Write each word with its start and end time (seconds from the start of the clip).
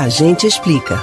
A 0.00 0.08
gente 0.08 0.46
explica. 0.46 0.98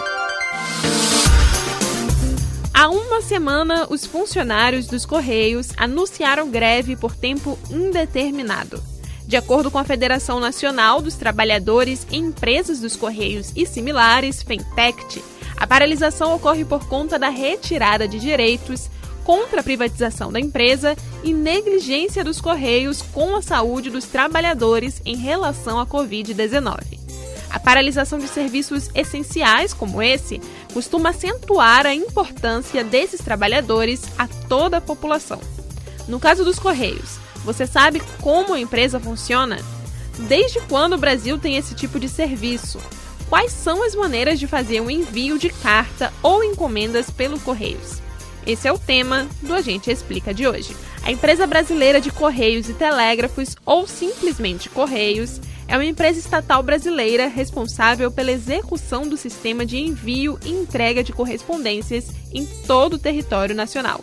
Há 2.74 2.90
uma 2.90 3.22
semana, 3.22 3.86
os 3.92 4.08
funcionários 4.08 4.88
dos 4.88 5.06
Correios 5.06 5.68
anunciaram 5.78 6.50
greve 6.50 6.96
por 6.96 7.16
tempo 7.16 7.60
indeterminado. 7.70 8.84
De 9.28 9.38
acordo 9.38 9.70
com 9.70 9.78
a 9.78 9.84
Federação 9.84 10.40
Nacional 10.40 11.00
dos 11.00 11.14
Trabalhadores 11.14 12.08
em 12.12 12.24
Empresas 12.24 12.80
dos 12.80 12.96
Correios 12.96 13.54
e 13.56 13.68
similares, 13.68 14.42
FENTECT, 14.42 15.24
a 15.56 15.68
paralisação 15.68 16.34
ocorre 16.34 16.66
por 16.66 16.88
conta 16.88 17.20
da 17.20 17.30
retirada 17.30 18.08
de 18.08 18.18
direitos, 18.18 18.90
contra 19.24 19.60
a 19.60 19.64
privatização 19.64 20.32
da 20.32 20.40
empresa 20.40 20.98
e 21.24 21.36
negligência 21.36 22.24
dos 22.24 22.42
Correios 22.42 23.04
com 23.04 23.36
a 23.36 23.44
saúde 23.44 23.92
dos 23.92 24.06
trabalhadores 24.06 25.04
em 25.06 25.18
relação 25.18 25.80
à 25.80 25.86
Covid-19. 25.86 26.97
A 27.50 27.60
paralisação 27.60 28.20
de 28.20 28.28
serviços 28.28 28.90
essenciais 28.94 29.74
como 29.74 30.02
esse 30.02 30.42
costuma 30.74 31.10
acentuar 31.10 31.86
a 31.86 31.94
importância 31.94 32.84
desses 32.84 33.22
trabalhadores 33.22 34.04
a 34.18 34.28
toda 34.28 34.78
a 34.78 34.82
população. 34.82 35.40
No 36.08 36.20
caso 36.20 36.44
dos 36.44 36.60
Correios, 36.60 37.20
você 37.44 37.66
sabe 37.66 38.02
como 38.22 38.54
a 38.54 38.60
empresa 38.60 39.00
funciona? 39.00 39.58
Desde 40.28 40.60
quando 40.62 40.94
o 40.94 40.98
Brasil 40.98 41.38
tem 41.38 41.58
esse 41.58 41.76
tipo 41.76 42.00
de 42.00 42.10
serviço? 42.10 42.80
Quais 43.30 43.52
são 43.52 43.84
as 43.84 43.94
maneiras 43.94 44.40
de 44.40 44.48
fazer 44.48 44.82
um 44.82 44.90
envio 44.90 45.38
de 45.38 45.50
carta 45.50 46.14
ou 46.24 46.44
encomendas 46.44 47.10
pelo 47.10 47.40
Correios? 47.40 48.02
Esse 48.46 48.68
é 48.68 48.72
o 48.72 48.80
tema 48.80 49.28
do 49.42 49.54
Agente 49.54 49.92
Explica 49.92 50.34
de 50.34 50.48
hoje. 50.48 50.74
A 51.04 51.12
empresa 51.12 51.46
brasileira 51.46 52.00
de 52.00 52.10
Correios 52.10 52.70
e 52.70 52.74
Telégrafos, 52.74 53.56
ou 53.66 53.86
simplesmente 53.86 54.70
Correios, 54.70 55.42
é 55.68 55.76
uma 55.76 55.86
empresa 55.86 56.20
estatal 56.20 56.64
brasileira 56.64 57.28
responsável 57.28 58.10
pela 58.10 58.32
execução 58.32 59.08
do 59.08 59.18
sistema 59.18 59.66
de 59.66 59.78
envio 59.78 60.40
e 60.46 60.50
entrega 60.50 61.04
de 61.04 61.12
correspondências 61.12 62.08
em 62.34 62.46
todo 62.66 62.94
o 62.94 63.00
território 63.00 63.54
nacional. 63.54 64.00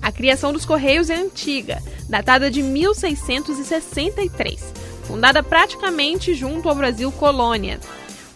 A 0.00 0.10
criação 0.10 0.52
dos 0.52 0.64
Correios 0.64 1.10
é 1.10 1.14
antiga, 1.14 1.82
datada 2.08 2.50
de 2.50 2.62
1663, 2.62 4.72
fundada 5.04 5.42
praticamente 5.42 6.34
junto 6.34 6.68
ao 6.68 6.74
Brasil 6.74 7.12
colônia. 7.12 7.78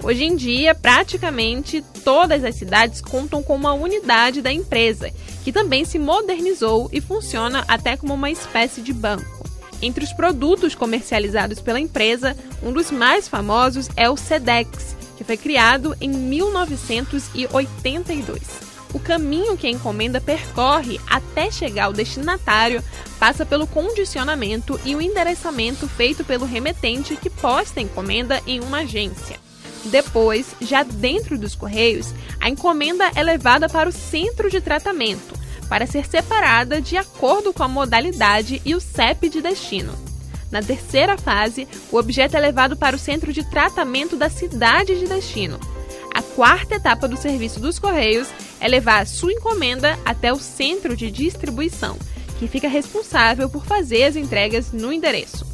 Hoje 0.03 0.25
em 0.25 0.37
dia, 0.37 0.75
praticamente 0.75 1.83
todas 2.05 2.45
as 2.45 2.55
cidades 2.55 3.01
contam 3.01 3.43
com 3.43 3.57
uma 3.57 3.73
unidade 3.73 4.43
da 4.43 4.53
empresa, 4.53 5.11
que 5.43 5.51
também 5.51 5.85
se 5.85 5.99
modernizou 5.99 6.89
e 6.93 7.01
funciona 7.01 7.65
até 7.67 7.97
como 7.97 8.15
uma 8.15 8.31
espécie 8.31 8.83
de 8.83 8.93
banco. 8.93 9.36
Entre 9.83 10.05
os 10.05 10.13
produtos 10.13 10.75
comercializados 10.75 11.61
pela 11.61 11.79
empresa, 11.79 12.35
um 12.63 12.73
dos 12.73 12.91
mais 12.91 13.29
famosos 13.29 13.91
é 13.97 14.09
o 14.09 14.17
SEDEX, 14.17 14.97
que 15.17 15.25
foi 15.25 15.37
criado 15.37 15.95
em 16.01 16.09
1982. 16.09 18.65
O 18.95 18.99
caminho 18.99 19.57
que 19.57 19.67
a 19.67 19.71
encomenda 19.71 20.21
percorre 20.21 21.01
até 21.07 21.51
chegar 21.51 21.87
ao 21.87 21.93
destinatário 21.93 22.83
passa 23.19 23.45
pelo 23.45 23.67
condicionamento 23.67 24.81
e 24.85 24.95
o 24.97 25.03
endereçamento 25.03 25.87
feito 25.87 26.25
pelo 26.25 26.47
remetente 26.47 27.17
que 27.17 27.29
posta 27.29 27.81
a 27.81 27.83
encomenda 27.83 28.41
em 28.47 28.61
uma 28.61 28.79
agência. 28.79 29.39
Depois, 29.85 30.57
já 30.61 30.83
dentro 30.83 31.39
dos 31.39 31.55
Correios, 31.55 32.15
a 32.41 32.49
encomenda 32.49 33.11
é 33.15 33.23
levada 33.23 33.69
para 33.69 33.89
o 33.89 33.93
centro 33.93 34.51
de 34.51 34.61
tratamento, 34.61 35.36
para 35.69 35.87
ser 35.87 36.07
separada 36.07 36.81
de 36.81 36.97
acordo 36.97 37.53
com 37.53 37.63
a 37.63 37.69
modalidade 37.69 38.61
e 38.65 38.75
o 38.75 38.81
CEP 38.81 39.29
de 39.29 39.41
destino. 39.41 39.93
Na 40.51 40.63
terceira 40.63 41.19
fase, 41.19 41.67
o 41.91 41.97
objeto 41.97 42.37
é 42.37 42.41
levado 42.41 42.77
para 42.77 42.97
o 42.97 42.99
centro 42.99 43.33
de 43.33 43.45
tratamento 43.45 44.17
da 44.17 44.31
cidade 44.31 44.99
de 44.99 45.07
destino. 45.07 45.59
A 46.15 46.23
quarta 46.23 46.77
etapa 46.77 47.07
do 47.07 47.17
serviço 47.17 47.61
dos 47.61 47.79
Correios 47.79 48.29
é 48.61 48.69
levar 48.69 49.03
a 49.03 49.07
sua 49.07 49.33
encomenda 49.33 49.99
até 50.05 50.33
o 50.33 50.39
centro 50.39 50.97
de 50.97 51.11
distribuição, 51.11 51.99
que 52.39 52.49
fica 52.49 52.69
responsável 52.69 53.49
por 53.49 53.67
fazer 53.67 54.05
as 54.05 54.17
entregas 54.17 54.73
no 54.73 54.93
endereço. 54.93 55.47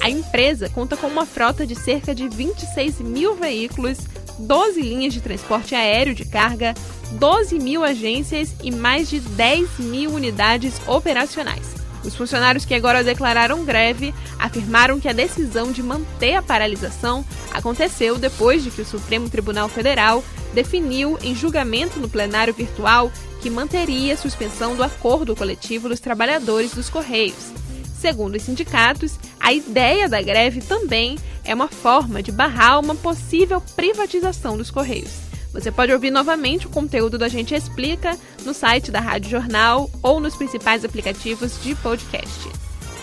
A 0.00 0.08
empresa 0.08 0.68
conta 0.68 0.96
com 0.96 1.08
uma 1.08 1.26
frota 1.26 1.66
de 1.66 1.74
cerca 1.74 2.14
de 2.14 2.28
26 2.28 3.00
mil 3.00 3.34
veículos, 3.34 3.98
12 4.38 4.80
linhas 4.80 5.12
de 5.12 5.20
transporte 5.20 5.74
aéreo 5.74 6.14
de 6.14 6.24
carga, 6.24 6.74
12 7.12 7.58
mil 7.58 7.84
agências 7.84 8.54
e 8.62 8.70
mais 8.70 9.08
de 9.08 9.20
10 9.20 9.78
mil 9.78 10.10
unidades 10.10 10.80
operacionais. 10.86 11.78
Os 12.04 12.14
funcionários 12.14 12.64
que 12.64 12.74
agora 12.74 13.02
declararam 13.02 13.64
greve 13.64 14.14
afirmaram 14.38 15.00
que 15.00 15.08
a 15.08 15.12
decisão 15.12 15.72
de 15.72 15.82
manter 15.82 16.34
a 16.34 16.42
paralisação 16.42 17.24
aconteceu 17.52 18.16
depois 18.16 18.62
de 18.62 18.70
que 18.70 18.82
o 18.82 18.86
Supremo 18.86 19.28
Tribunal 19.28 19.68
Federal 19.68 20.22
definiu 20.54 21.18
em 21.22 21.34
julgamento 21.34 21.98
no 21.98 22.08
plenário 22.08 22.54
virtual 22.54 23.12
que 23.40 23.50
manteria 23.50 24.14
a 24.14 24.16
suspensão 24.16 24.74
do 24.74 24.82
acordo 24.82 25.34
coletivo 25.34 25.88
dos 25.88 26.00
trabalhadores 26.00 26.72
dos 26.72 26.88
Correios. 26.88 27.52
Segundo 27.98 28.36
os 28.36 28.42
sindicatos, 28.42 29.18
a 29.40 29.52
ideia 29.52 30.08
da 30.08 30.22
greve 30.22 30.60
também 30.60 31.18
é 31.48 31.54
uma 31.54 31.66
forma 31.66 32.22
de 32.22 32.30
barrar 32.30 32.78
uma 32.78 32.94
possível 32.94 33.60
privatização 33.74 34.56
dos 34.56 34.70
Correios. 34.70 35.10
Você 35.50 35.72
pode 35.72 35.90
ouvir 35.90 36.10
novamente 36.10 36.66
o 36.66 36.70
conteúdo 36.70 37.16
do 37.16 37.24
A 37.24 37.28
Gente 37.28 37.54
Explica 37.54 38.16
no 38.44 38.52
site 38.52 38.90
da 38.90 39.00
Rádio 39.00 39.30
Jornal 39.30 39.90
ou 40.02 40.20
nos 40.20 40.36
principais 40.36 40.84
aplicativos 40.84 41.60
de 41.62 41.74
podcast. 41.76 42.50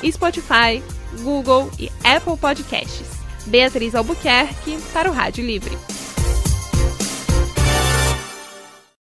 Spotify, 0.06 0.84
Google 1.24 1.72
e 1.80 1.92
Apple 2.04 2.38
Podcasts. 2.38 3.08
Beatriz 3.48 3.96
Albuquerque 3.96 4.78
para 4.94 5.10
o 5.10 5.14
Rádio 5.14 5.44
Livre. 5.44 5.95